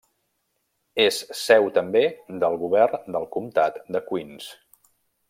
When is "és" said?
1.03-1.19